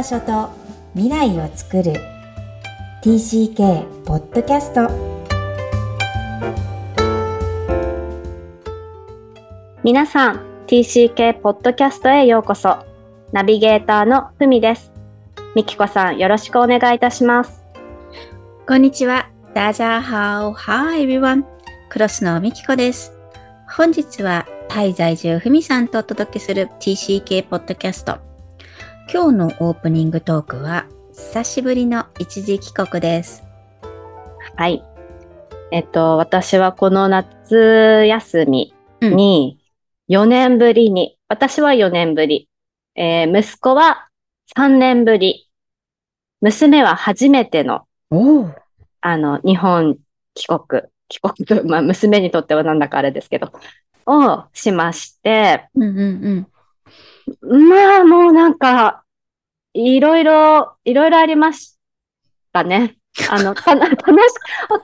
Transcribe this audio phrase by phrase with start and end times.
[0.00, 0.48] 場所と
[0.94, 1.92] 未来を作る
[3.02, 4.88] TCK ポッドキャスト
[9.84, 12.78] 皆さん TCK ポッドキャストへようこそ
[13.32, 14.90] ナビゲーターのふみです
[15.54, 17.60] みきこさんよろしくお願いいたします
[18.66, 19.28] こんにちは。
[19.52, 20.52] ダジャーハオ。
[20.52, 21.44] Hi everyone.
[21.90, 23.12] クロスのみきこです。
[23.68, 28.29] 本日はタイ在住ふみさんとお届けする TCK ポッドキャスト。
[29.12, 33.42] 今日のオープニングトークは久しぶりの一時帰国です。
[34.54, 34.84] はい
[35.72, 39.58] えっと私はこの夏休みに
[40.08, 42.48] 4年ぶりに、私は4年ぶり、
[42.94, 44.08] えー息子は
[44.56, 45.50] 3年ぶり
[46.40, 47.86] 娘は初めての。
[49.00, 49.98] あの、日本
[50.34, 53.52] 帰国、帰国と、まあ、娘にとってはなんだかあれですけど、
[54.06, 56.46] をしまして、うんうんうん。
[57.40, 59.04] まあ、もうなんか、
[59.74, 61.78] いろいろ、いろいろありまし
[62.52, 62.96] たね。
[63.30, 63.96] あの、た、楽し、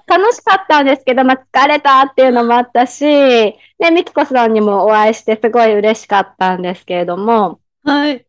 [0.07, 8.27] 楽しかったんですけど、まあ、疲れたっていうのもあったし、で、みきこさんにもお会いしてすごい嬉しかったんですけれども、はい。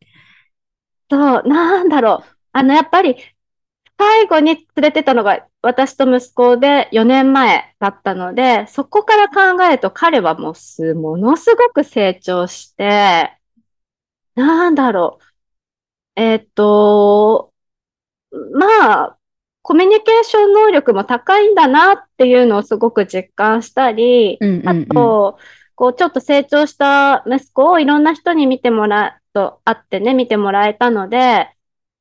[1.09, 2.38] そう、なんだろう。
[2.52, 3.16] あの、やっぱり、
[3.98, 13.37] 最後に連れてったのが私と息子で4年前だったので、そこから考えると彼はもうす、ものすごく成長して、
[14.38, 15.20] なんだろ
[16.18, 16.22] う。
[16.22, 17.54] えっと、
[18.54, 19.20] まあ、
[19.62, 25.18] コミュニケーション能力も高いんだなっていうのをすごく実感したり、あうんうんうん。
[25.22, 25.40] と、
[25.76, 31.50] こう、ちょっと成長した息子をいろんな人に見てもらうと、会ってね、見てもらえたので、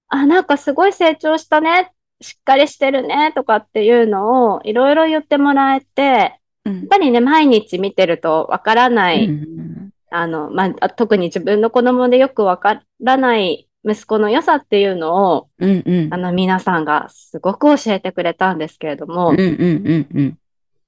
[0.08, 6.28] あ、なんかすごい成長したね、しっかりしてるね、とかっていうのをいろいろ言ってもらえて、や
[6.64, 9.65] うんっぱりね、毎日見てるとわからなうい、ん
[10.10, 20.38] あの、まあ、特に自分の子供でよくわからない息子の良さっていうのを、うんうんあの、皆さんがすごく教えてくれたんですけれどもうん、うんうんうん。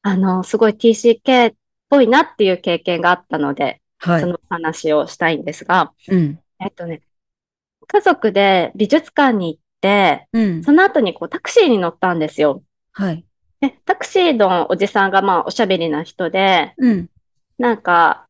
[0.02, 1.54] あの、すごい TCK っ
[1.88, 4.20] ぽいなっていう経験があったので、はい。
[4.20, 6.38] その話をしたいんですが、うん。
[6.60, 7.02] えっとね、
[7.86, 10.64] 家族で美術館に行って、うん。
[10.64, 12.62] その後にこうタクシーに乗ったんですよ。
[12.92, 13.24] はい。
[13.60, 17.10] で、タクシーのおじさんがまあおしゃべりな人で、うん。
[17.58, 18.27] なんか、ん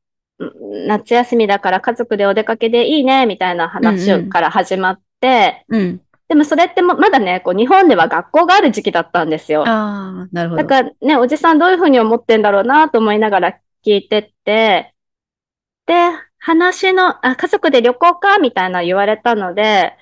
[0.86, 6.00] 夏休みだから家族でお出かけでいいね、みたいな話うんうんから始まって、うん。
[6.28, 9.64] でもそれってもまだね、こう日本では学校がある時期だったんですよ。
[9.66, 10.62] ああ、なるほど。
[10.62, 14.94] だからね、おじさんどういうふうに思ってんだろうなと思いながら聞いてって、
[15.86, 15.94] で、
[16.38, 19.96] 話の、あ、家族で旅行かみたいな言われたので、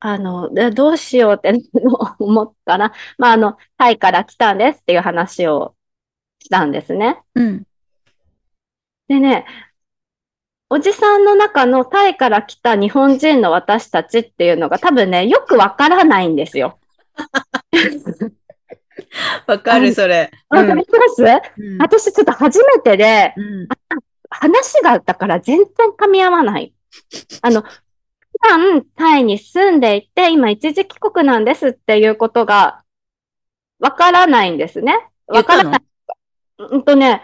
[0.00, 1.52] あの、でどうしようって
[2.20, 5.74] 思ったら、まあ、あの、タイから来たんですっていう話を
[6.38, 7.20] したんですね。
[7.34, 7.66] うん。
[9.08, 9.46] でね、
[10.70, 16.78] おじさんの中のタイから来た日本人の私たちっていうのが多分ね、よくわからないんですよ。
[19.46, 20.30] わかる、それ。
[20.50, 20.82] わかりま
[21.14, 21.22] す？
[21.22, 23.68] うん私ちょっと初めてで、うん。
[24.30, 25.66] 話がだから全然
[25.98, 26.74] 噛み合わない。
[27.40, 27.68] あの、普
[28.46, 32.82] 段タイに住んでいて、今一時帰国なんですっていうことが
[33.80, 35.08] わからないんですね。
[35.26, 35.80] わからない。
[36.58, 37.22] うんとね、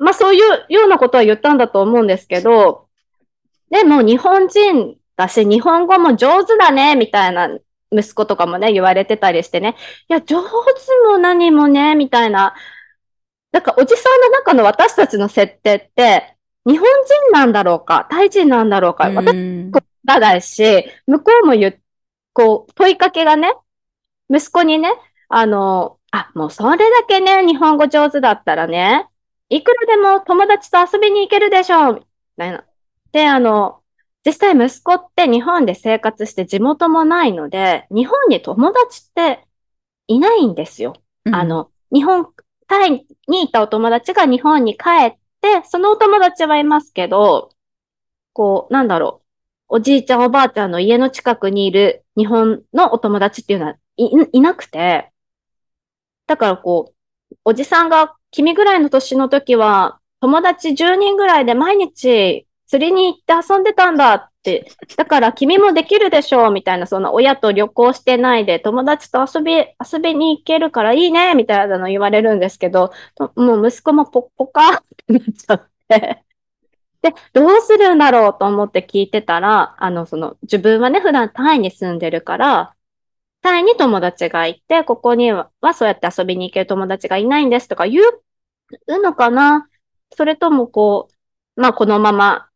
[0.00, 2.88] まあそういうようなことは言ったんだと思うんですけど、
[3.70, 7.50] でも日本人だし、日本語も上手だね、みたいな
[7.92, 9.76] 息子とかもね、言われてたりしてね、
[10.08, 10.48] いや、上手
[11.06, 12.54] も何もね、みたいな。
[13.52, 16.36] だからおじさんの中の私たちの設定って、
[16.66, 19.72] 日本人なんだろうか、タイ人なんだろうか、私うん
[20.04, 21.80] がないし、向こうも言う、
[22.32, 23.52] こう、問いかけがね、
[24.30, 24.90] 息子にね、
[25.28, 29.08] あの、あ、もうそれだけね、日本語上手だったらね、
[29.50, 32.00] いくらでも友達と遊びに行けるでしょう、み
[32.38, 32.64] たいな。
[33.12, 33.80] で、あの、
[34.24, 39.46] 実際息子って日本で生活して地元もないので、日本に友達って
[40.06, 40.94] いないんですよ。
[41.32, 42.28] あ、の、日本、
[42.68, 47.50] タイにいたお友達が日本に帰って、そのお友達はいますけど、
[48.32, 49.22] こう、なんだろ
[49.68, 49.76] う。
[49.76, 55.10] おじいちゃんおばあちゃんの家の近くにいる日本のお友達っていうのはい、いなくて、
[56.26, 56.92] だからこ
[57.32, 72.92] う、おじさんが君ぐらいの年の時は、友達10人ぐらいで毎日釣りに行って遊んでたんだって、だから君もできるでしょうみたいな、その親と旅行してないで友達と遊び、遊びに行けるからいいねみたいなの言われるんですけど、
[73.34, 76.24] もう息子もポッポカってなっちゃって。
[77.02, 82.76] で、どうするんだろうと思って聞いてたら、あの、その、自分はね、普段タイに住んでるから、
[83.42, 89.68] タイに友達がいて、ここにはそうやって遊びに行ける友達がいないんですとか言うのかな
[90.16, 91.08] それともこ
[91.56, 92.48] う、まあこのまま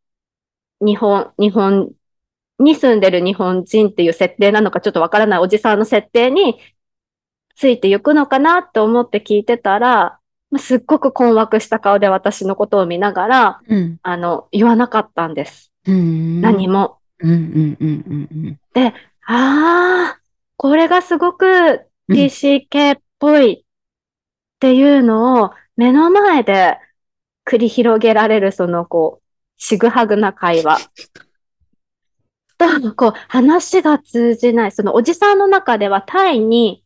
[0.81, 1.91] 日本、日本
[2.59, 6.59] に住んでる日本人っていう設定なのかちょっとわからないおじさんの設定に
[7.55, 10.19] ついていくのかなって思って聞いてたら、
[10.51, 13.99] まあすっごく困惑した顔で私のことを見ながら、うん。
[14.03, 15.71] あの、言わなかったんです。
[15.87, 16.41] うん。
[16.41, 16.99] 何も。
[17.19, 18.59] うんうんうんうん
[19.27, 20.19] ああ、
[20.57, 23.63] これがすごくうん TCK っぽいっ
[24.59, 26.77] ていうのを目の前で
[27.45, 29.25] 繰り広げられるそのこう、
[29.57, 30.79] ちぐはぐな会話。
[32.57, 34.71] と、こう、話が通じない。
[34.71, 36.83] そのおじさんの中ではタイに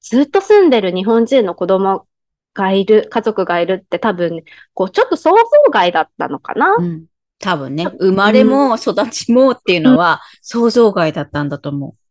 [0.00, 2.06] ずっと住んでる日本人の子供
[2.54, 4.42] がいる、家族がいるって多分、
[4.74, 6.74] こう、ちょっと想像外だったのかな。
[6.76, 6.84] うん。
[6.84, 7.04] うん。
[7.38, 12.01] 多分ね、生まれも育ちもっていうのは想像外だったんだと思う。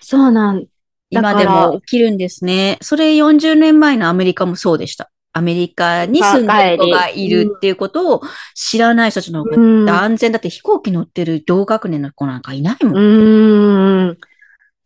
[0.00, 0.62] そうなん。
[0.62, 0.66] だ
[1.10, 2.78] 今でも起きるんですね。
[2.82, 5.10] それ40年前のアメリカもそうでした。
[5.32, 8.22] アメリカに住んでる子がいるっていうことを
[8.54, 9.84] 知らない人たちの方うん。
[9.84, 12.96] が安全だって飛行機乗ってる同学年の子なんかいないもん。
[12.96, 14.18] うーん。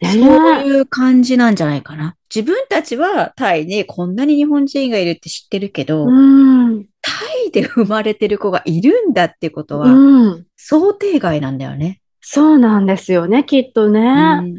[0.00, 2.16] ねそういう感じなんじゃないかな。
[2.34, 6.86] 自分たちはタイでこんなに日本人がいるって知ってるけど、うん。
[7.02, 7.12] タ
[7.46, 10.46] イで生まれてる子がいるんだってことはうん。
[10.56, 11.99] 想定外なんだよね。
[12.20, 14.00] そうなんですよね、きっとね。
[14.40, 14.58] うん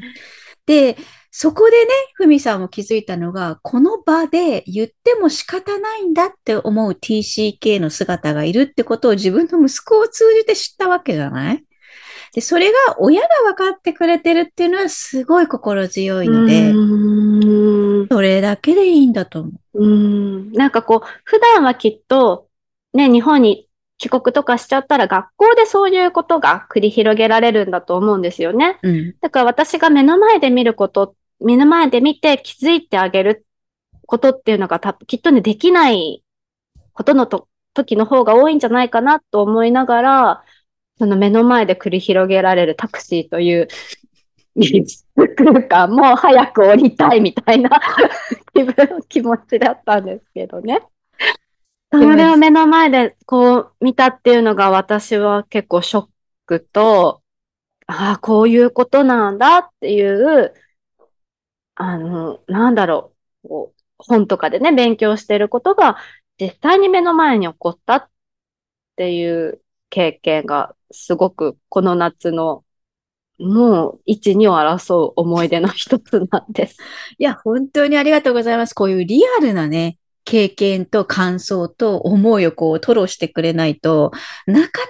[0.67, 0.95] で、
[1.31, 11.63] そこでね、ふみさんも気づいたのが、この場で言っても仕方ないんだって思う TCK の姿がいるってことを自分の息子を通じて知ったわけじゃない？
[12.33, 18.07] で、それが親が分かってくれてるっていうのはすごい心強いので、うん。
[18.09, 19.83] それだけでいいんだと思う。
[19.83, 20.51] うん。
[20.51, 22.47] なんかこう、普段はきっと、
[22.93, 23.67] ね、日本に
[24.01, 28.79] 帰国とかしちゃったら学校でそういうことが繰り広げられるんだと思うんですよね。
[28.81, 29.15] うん。
[29.21, 33.45] だから私が目の前で見ること、目の前で見て気づいてあげる
[34.07, 36.23] ことっていうのがたきっとね、できない
[36.93, 40.43] ことのと時の方が多いんじゃないかなと思いながら、
[40.97, 43.67] その目の前で繰り広げられるタクシーという
[45.35, 47.69] 空間もう早く降りたいみたいな
[48.51, 48.73] 気分、
[49.07, 50.81] 気持ちだったんですけどね。
[51.91, 56.09] それを目の前でこう見たっていうのが私は結構ショッ
[56.45, 57.21] クと、
[57.87, 60.53] ああ、こういうことなんだっていう、
[61.75, 65.97] あの、なんだろう、本とかでね、勉強してることが
[66.39, 68.09] 実際に目の前に起こったっ
[68.95, 72.63] ていう経験がすごくこの夏の
[73.39, 76.77] もう一、二を争う思い出の一つなんです。
[77.17, 78.73] いや、本当にありがとうございます。
[78.75, 84.11] こういうリアルなね、経験と感想と思いをこう、吐露してくれないと、
[84.45, 84.81] なか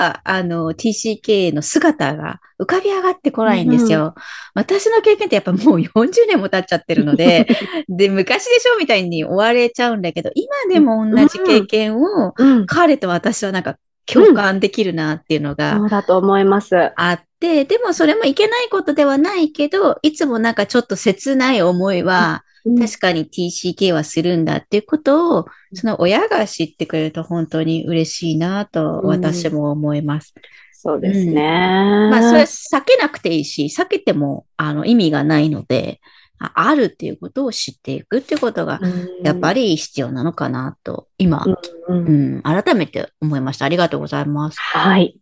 [0.00, 4.14] なか、あの、TCK の姿が浮かび上がってこないんですよ。
[4.54, 7.46] 私の経験ってやっぱもう40年も経っちゃってるので、
[7.88, 12.66] で、昔でしょみたいに追われちゃうんだけど、今でも同じ経験を、うん。
[12.66, 16.92] 彼と私はなんか共感できるなっていうのが、そうだと思います。
[16.96, 22.44] あって、でもそれもいけないことではないけど、いつもなんかちょっと切ない思いは、
[22.78, 30.34] 確かに TCK はするんだっていうことを、その親が知ってくれると本当に嬉しいなと私も思います。
[30.72, 32.08] そうですね。
[32.10, 36.00] まあそれ避けなくていいし、避けてもあの意味がないので、
[36.38, 38.80] ああるっていうことを知っていくっていうことが、
[39.22, 41.44] やっぱり、り必要なのかなと、今、
[41.88, 43.64] うんうん、改めて思いました。
[43.64, 44.60] ありがとうございます。
[44.60, 45.18] はい。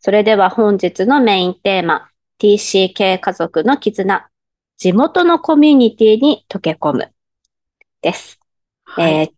[0.00, 2.08] それでは本日のメインテーマ、
[2.40, 4.29] TCK 家族の絆、
[4.80, 7.12] 地元のコミュニティに溶け込む
[8.00, 8.40] です。
[8.84, 9.30] はいえー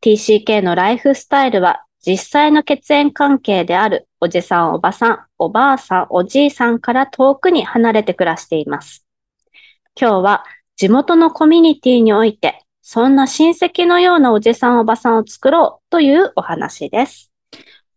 [0.00, 9.04] TCK のライフスタイルは実際の血縁関係であるおじさん、おばさん、おばあさん、おじいさんから遠くに離れて暮らしています。
[10.00, 10.44] 今日は
[10.76, 17.30] 地元のコミュニティにおいて、そんな親戚のようなおじさん、おばさんを作ろうというお話です。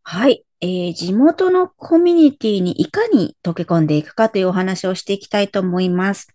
[0.04, 0.44] はい。
[0.60, 6.28] えー地元のコミュニティにいかに溶け込んでいくかというお話をしていきたいと思います。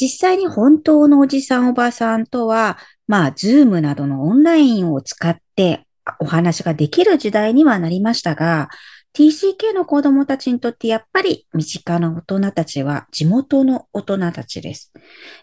[0.00, 5.86] 実際に本当のおじさんおばさんとは、まあ、ズームなどのオンラインを使って
[6.20, 8.68] お話ができる時代にはなりましたが、
[9.14, 14.92] TCK の子供たちにとってやっぱり身近な大人たちは地元の大人たちです。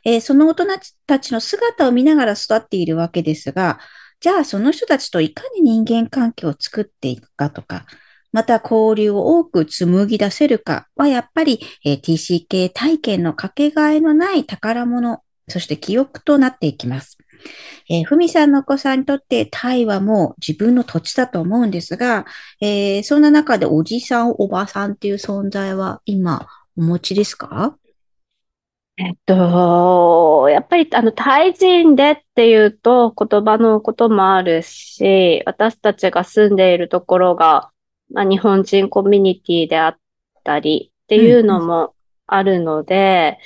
[0.06, 0.68] えーその大人
[1.06, 3.80] たちの姿を見ながら育っているわけですが、
[4.22, 7.86] じゃあその人たちといかに人間関係を作っていくかとか、
[8.36, 17.18] また交流を多く紡ぎ出せるかはやっぱり、えー TCK 体験のかけがえのない宝物、そして記憶となっていきます。
[17.90, 22.26] えーふみさんのお子さんにとってタイはもう自分の土地だと思うんですが、
[22.60, 26.46] えーそんな中でおじさん、おばさんっていう存在は今
[26.78, 27.78] お持ちですか？
[28.98, 37.72] えっと、やっぱり、あの、タイ人でっていうと言葉のこともあるし、私たちが住んでいるところが、
[38.12, 39.98] まあ、日本人コミュニティであっ
[40.44, 41.94] たり、っていうのも
[42.28, 43.38] あるので、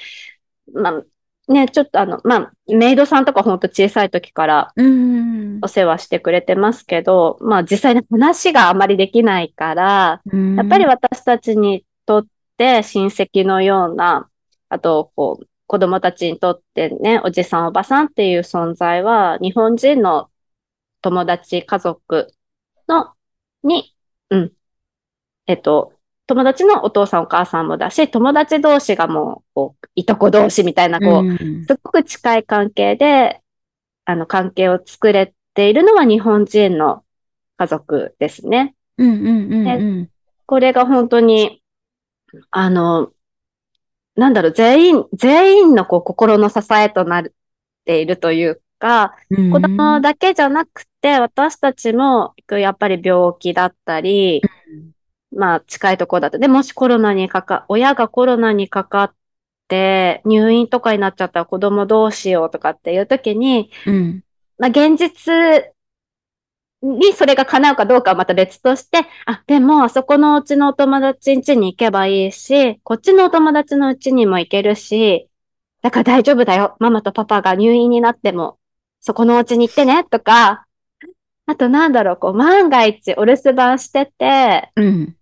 [0.73, 5.59] まあ、ね、ちょっとあの、まあ、メイドさんとかほんと小さい時からうん。
[5.61, 10.21] お世話してくれてますけど、まあ実際に話があまりできないから、
[10.55, 12.25] やっぱり私たちにとっ
[12.57, 14.29] て親戚のような、
[14.69, 20.29] あと、こう、子供たちにとってね、おじさんおばさんっていう存在は、日本人の
[21.01, 22.31] 友達、家族
[22.87, 23.13] の、
[23.63, 23.93] に、
[24.29, 24.51] うん、
[25.48, 25.93] えっと、
[26.27, 31.65] 友達のお父さんお母さんもだし、友達同士がもう、こう、いとこ同士みたいな、こう、うん。
[31.65, 33.41] すっごく近い関係で、
[34.05, 37.03] あの、関係を作れているのは日本人の
[37.57, 38.75] 家族ですね。
[38.98, 40.09] うんうんうんうん。
[40.45, 41.63] これが本当に、
[42.51, 43.12] あの、
[44.15, 47.25] なんだろう、全員、全員のこう心の支えとなっ
[47.86, 54.41] ているというか、うん子供だけじゃなくて、私たちも、やっぱり病気だったり、
[55.36, 59.13] まあ近いところだと、で、もしコロナにかか、親がコロナにかかっ
[59.67, 64.24] て、入院とかになっちゃったら子供どうしようとかっていう時に、うん。
[64.57, 65.74] まあ、現実
[66.81, 75.29] にそれが叶うかどうかはまた別として、あ、でも、あそこのうちのお友達ん家に行けばいいし、こっちのお友達のうちにも行けるし、
[75.81, 76.75] だから大丈夫だよ。
[76.79, 78.58] ママとパパが入院になっても、
[78.99, 80.65] そこのお家に行ってね、とか、
[81.45, 85.15] あとなんだろう、こう、万が一お留守番してて、うん。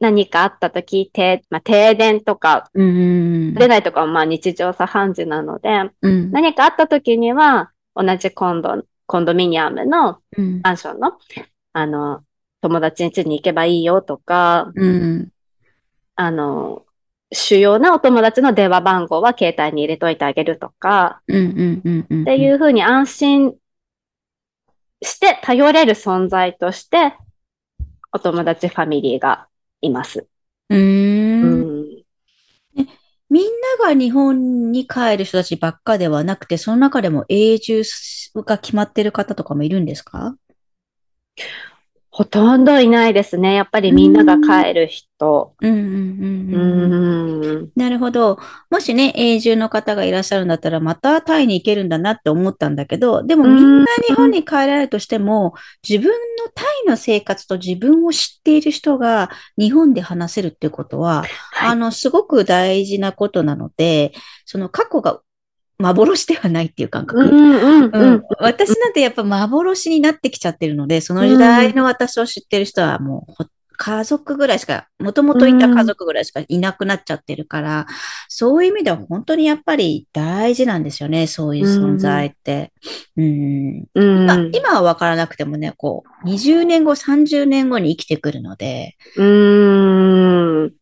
[0.00, 6.30] 何かあった時、停、まあ、停電とか、うん出ないとかはまあ日常茶飯事なので、うん。
[6.30, 10.60] 何かあった時には、同じコンド、コンドミニアムのうん。
[10.62, 11.18] マンションの、
[11.72, 12.22] あの、
[12.60, 15.28] 友達ん家に行けばいいよとか、うん。
[16.14, 16.84] あの、
[17.32, 21.34] 主要なお友達の電話番号は携帯に入れといてあげるとか、って
[22.36, 23.54] いうふうに安心
[25.02, 27.14] して頼れる存在として、
[28.12, 29.46] お友達ファミリーが
[29.82, 30.26] います。
[30.70, 31.84] ううんん。
[33.30, 33.44] みん
[33.78, 37.82] なが日本に帰る人たちばっかではなくて、その中でも永住
[38.36, 40.34] が決まってる方とかもいるんですか？
[42.18, 43.54] ほとんどいないですね。
[43.54, 45.54] やっぱりみんなが帰る人。
[47.76, 48.40] なるほど。
[48.70, 55.54] もしね、永住の方がいらっしゃるんだったら、またタイに行けるんだなって思ったんだけど、でもみんな日本に帰られるとしても、
[55.88, 56.18] 自分の
[56.52, 64.10] タイの生活と自分を知っている人が日本で話せるっていうことは、はいあの、すごく大事なことなので、
[64.44, 65.20] その過去が
[65.78, 67.22] 幻ではないっていう感覚。
[67.22, 73.44] うんうんううんん、私なんてやっぱ幻になってきちゃってるので、その時代の私を知ってる人はもうほ
[73.78, 77.86] 家族ぐらいしか、もともといた家族ぐらいしかいなくなっちゃってるから、
[78.28, 82.72] そういう意味では本当にやっぱり大事なんですよね、そういう存在って。
[83.16, 90.72] うんうんまあ、今はわからなくてもね、こう、20年後、30年後に生きてくるので、うーん。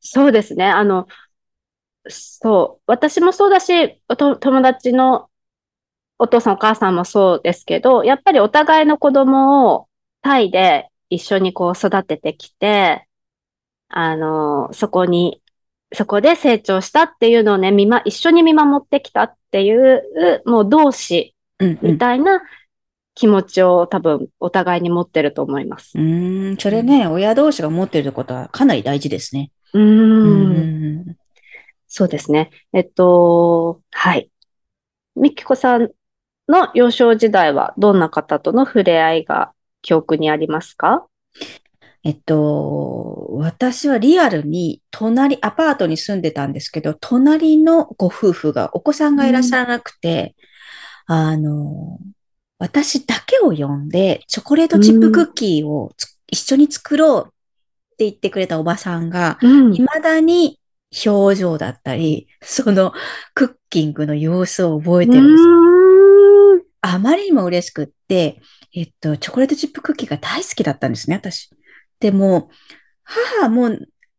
[0.00, 0.66] そうですね。
[0.66, 1.06] あの、
[2.08, 2.82] そう。
[2.86, 5.28] 私もそうだし、友達の
[6.18, 9.88] お父さんお母さんもそうですけど、やっぱりお互いの子供を
[10.22, 13.06] タイで一緒にこう育ててきて、
[13.88, 15.42] あの、そこに、
[15.92, 21.34] そこで成長したっていうのをね、見ま、一緒に見守ってきたっていう、もう同志
[21.82, 21.98] み。
[21.98, 22.42] たいな
[23.14, 25.92] 気持ちを多分お互いに持ってると思います。
[25.96, 29.50] うーん、それね、親同士が持ってることはかなり大事ですね。
[29.72, 31.16] うん
[31.96, 32.50] そうですね。
[32.74, 34.30] えっと、はい。
[35.14, 35.88] みきこさん
[36.46, 41.06] の幼少時代はどんな方との触れ合いが記憶にありますか？
[42.04, 50.36] えっと、私はリアルに隣、アパートに住んでたんですけど、隣のご夫婦がお子さんがいらっしゃらなくて、
[51.06, 51.98] あの、
[52.58, 57.30] 私だけを呼んで、チョコレートチップクッキーをつ一緒に作ろうっ
[57.96, 60.60] て言ってくれたおばさんが、うん未だに
[61.04, 62.92] 表情だったり、 その
[63.34, 65.56] クッキングの様子を覚えてるんですよ。
[66.82, 68.40] あまりにも嬉しくって、
[68.72, 71.50] えっと、チョコレートチップクッキーが大好きだったんですね、私。
[71.98, 72.50] でも、
[73.02, 73.70] 母も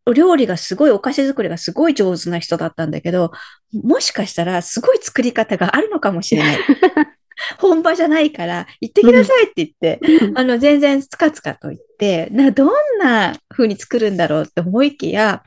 [0.06, 3.32] お料理がすごい、お菓子作りがすごい上手な人だったんだけど、
[3.74, 6.60] もしかしたらすごい作り方があるのかもしれない。
[7.60, 10.00] 本場じゃないから、行ってきなさいって言って、
[10.36, 12.70] あの、全然つかつかと言って、な、どん
[13.00, 15.44] な風に作るんだろうって思いきや、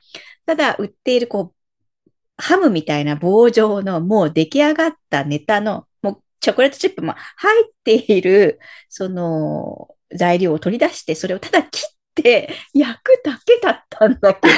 [0.50, 14.54] ただ売っているこう、ハムみたいな棒状のもう出来上がったネタの、もうチョコレートチップも入っている、その材料を取り出して、それをただ切って焼くだけだったんだけど、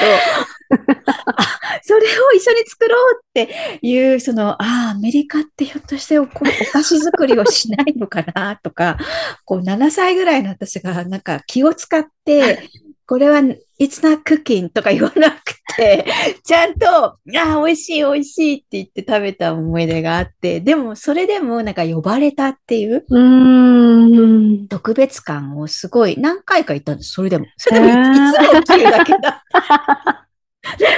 [1.27, 6.43] あそれを一緒に作ろうっていう、その、ああ、アメリカってひょっとしてお菓
[6.81, 8.97] 子作りをしないのかなとか、
[9.45, 12.67] こう7歳ぐらいの私がなんか気を使って、
[13.05, 13.39] これは、
[13.79, 16.05] it's not cooking とか言わなくて、
[16.43, 24.67] ちゃんと、ああ、美味しい美味しいって言って食べた思い出があって、でもそれでもなんか呼ばれたっていううーん。
[24.67, 27.45] 特別感をすごい何回か言ったんです、それでも。
[27.57, 29.43] それでもいつも切るだけだ。
[30.63, 30.95] 何回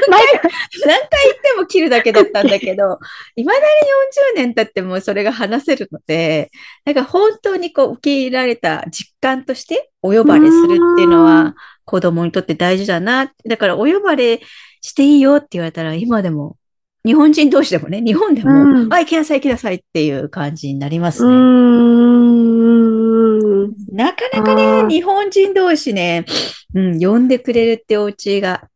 [0.85, 2.99] 言っても切るだけだったんだけど、
[3.35, 3.65] いまだに
[4.35, 6.51] 40年経ってもそれが話せるので、
[6.85, 11.55] なんか本当にこう受け入れられた実感としてお呼ばれするっていうのうんは
[11.85, 13.31] 子供にとって大事だな。
[13.47, 14.41] だからお呼ばれ
[14.81, 16.57] していいよって言われたら今でも、
[17.05, 21.35] 日本人同士でもね、日本でも、うんあ、行きなさい行きなさいっていう感じになりますうね。
[23.91, 26.25] なかなかあね、ー日本人同士ね、
[26.73, 28.67] うん、呼んでくれるってお家が、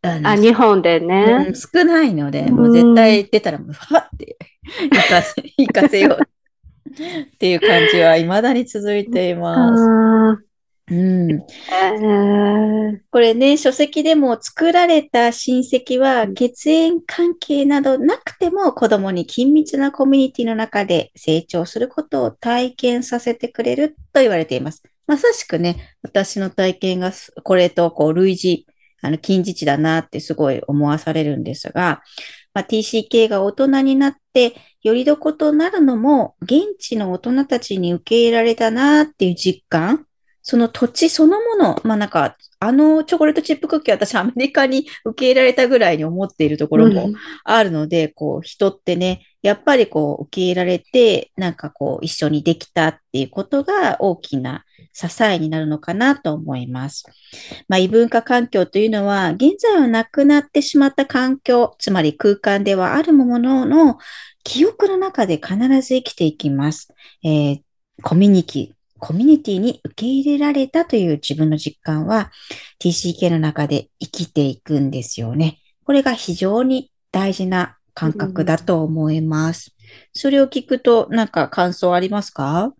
[0.00, 1.54] あ日本でうねん。
[1.54, 3.74] 少ないので、うんもう絶対出たらもう、っ
[4.16, 4.38] て
[4.90, 9.76] 行かせ、行かせようっていう感じは未だに続いていま
[10.38, 10.47] す。
[11.70, 24.82] あうん、これね、書籍でも作られた親戚はうん血縁関係などなくても子供に緊密なコミュニティの中で成長することを体験させてくれると言われています。
[25.06, 28.66] まさしくね、私の体験がすこれとこう類似、
[29.00, 32.02] あの、近似値だなってすごい思わされるんですが、
[32.54, 40.06] まあ、TCK が大人になって、よりどことなるのも、現地の大人たちに受け入れられたなっていう実感、
[40.48, 47.10] その土地そのもの、まあなんか、あのチョコレートチップクッキー私アメリカに受け入れられたぐらいに思っているところも
[47.44, 54.64] あるので、こう人ってね、やっぱりこう受け入れられて、なんかこう一緒にできたっていうことが大きな
[54.94, 57.04] 支えになるのかなと思います。
[57.68, 63.98] まあ異文化環境というのは、現在はなくなってしまった環境、つまり空間ではあるものの
[64.44, 66.88] 記憶の中で必ず生きていきます。
[67.22, 67.60] えー
[68.02, 72.30] コミュニティ、コミュニティに受け入れられたという自分の実感は
[72.80, 75.58] TCK の中で生きていくんですよね。
[75.84, 79.74] これが非常に大事な感覚だと思います。
[80.12, 82.74] それを聞くと、なんか感想ありますか？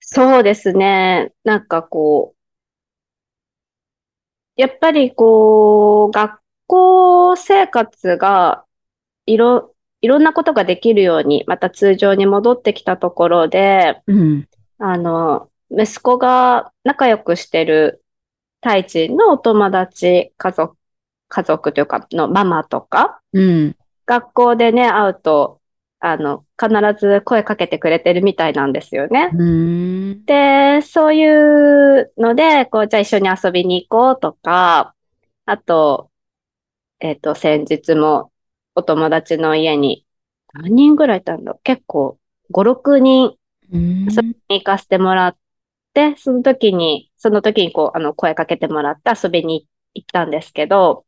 [0.00, 1.32] そうですね。
[1.42, 2.36] なんかこう、
[4.60, 8.64] やっぱりこう、学校生活が
[9.26, 14.48] いろ、いろんなことができるように、また通常に戻ってきたところで、うん。
[14.78, 18.04] あの、息子が仲良くしてる
[18.60, 20.76] タイ人のお友達、家族、
[21.28, 23.76] 家族というか、のママとか、うん。
[24.06, 25.60] 学校でね、会うと、
[25.98, 29.30] あの、必ず声かけてくれてるみたいなんですよね。
[30.26, 34.94] で、そういうので、こう、じゃあ一緒に遊びに行こうとか、
[35.46, 36.10] あと、
[37.00, 38.30] えっと、先日も
[38.74, 40.06] お友達の家に
[40.52, 41.56] 何人ぐらいいたんだ？
[41.62, 42.18] 結構、
[42.50, 43.36] 5、6人うん
[43.72, 45.36] 遊びに行かせてもらっ
[45.94, 51.04] て、その時に、その時にこう、あの、声かけてもらって遊びに行ったんですけど、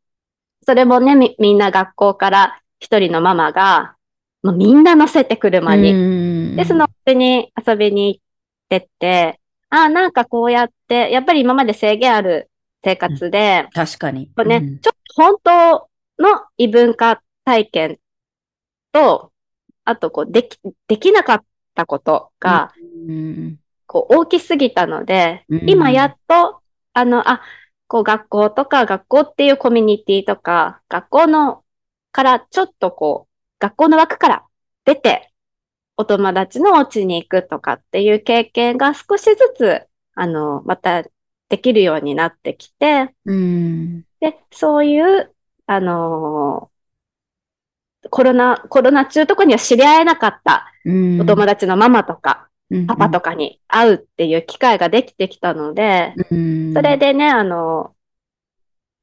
[0.65, 3.95] それもね、み、みんな学校から一人のママが、
[4.43, 5.93] もうみんな乗せて車に。
[5.93, 8.21] にで、そのうちに遊びに行っ
[8.69, 12.49] てって、ああ、なんかこうやって、やっぱり今まで制限ある
[12.83, 14.27] 生活で、確かに。
[14.27, 15.89] こうね、うんちょっと本当
[16.23, 17.99] の異文化体験
[18.91, 19.31] と、
[19.85, 21.43] あとこう、でき、できなかっ
[21.79, 22.73] たことが、
[23.07, 26.61] うんこう、大きすぎたので、うん今やっと、
[26.93, 27.41] あの、あ、
[27.87, 31.63] こう、学校とか、学校っていうコミュニティとか、学校の、
[32.11, 34.45] からちょっとこう、学校の枠から
[34.85, 35.31] 出て、
[35.97, 41.03] お友達のお家に行くとかっていう経験が少しずつ、あの、また
[41.49, 44.01] できるようになってきて、うん。
[44.19, 45.33] で、そういう、
[45.65, 46.71] あの
[48.09, 50.71] コロナ、コロナ中とかには知り合えなかった。
[50.85, 51.21] うん。
[51.21, 52.47] お友達のママとか、
[52.87, 53.31] パパとか。
[53.31, 56.73] かに会うっていう機会ができてきたので、うん。
[56.73, 57.93] それでね、あの、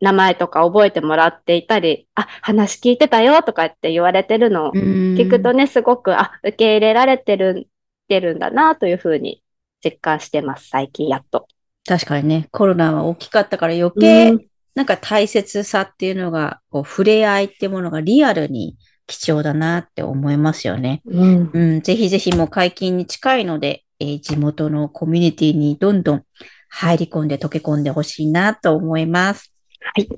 [0.00, 7.68] 名前とか覚えてもらっていたり、あ、話聞いてたよとかって言われてるのを聞くとね、すごく、あ、受け入れられてる、
[8.08, 9.42] てるんだなというふうに
[9.84, 11.48] 実感してます、最近やっと。
[11.86, 21.00] 確かにね、コロナは大きかったから余計、うんなんか大切さっていうのが、こう、触れ合いってものがリアルに貴重だなって思いますよね。
[21.06, 26.22] うんうん、ぜひぜひもう解禁に近いので、えー地元のコミュニティにどんどん
[26.68, 29.54] 入り込んで溶け込んでほしいなと思います。
[29.80, 30.08] はい。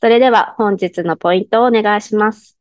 [0.00, 2.58] それでは本日のポイントをお願いします。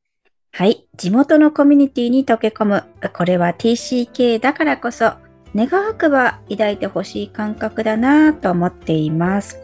[0.54, 0.88] はい。
[0.96, 2.84] 地元のコミュニティに溶け込む。
[3.12, 5.12] これは TCK だからこそ、
[5.56, 9.63] 願わくば抱いてほしい感覚だなと思っています。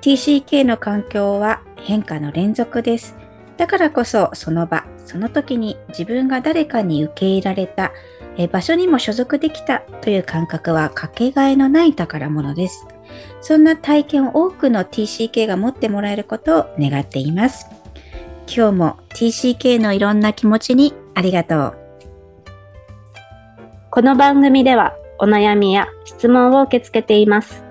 [0.00, 3.16] TCK の環境は変化の連続です。
[3.56, 7.92] だからこそ、その場、その時に自分が誰かに受け入れられた、
[8.36, 12.86] え場所にも所属できたという感覚はかけがえのない宝物です。
[13.40, 17.66] そんな体験を多くの TCK が持ってもらえることを願っています。
[18.46, 21.78] 今日も TCK のいろんな気持ちにありがとう。
[23.90, 27.64] この番組ではお悩みや質問を受け付けています。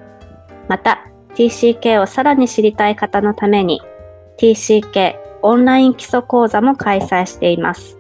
[0.68, 3.82] また、TCK をさらに知りたい方のために
[4.38, 7.98] TCK オンライン基礎講座も開催しています。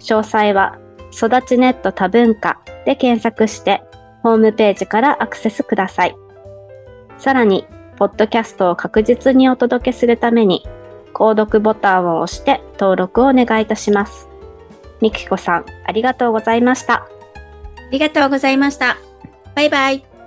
[0.00, 0.78] 詳細は
[1.12, 3.82] 育ちネット多文化で検索して
[4.22, 6.16] ホームページからアクセスください。
[7.18, 10.66] さらに、ポッドキャストを確実にお届けするために、
[11.12, 14.28] 購読ボタンを押して登録をお願いいたします。
[15.00, 16.94] みきこさん、ありがとうございました。
[16.94, 17.08] あ
[17.90, 18.96] りがとうございました。
[19.54, 20.17] バイバイ。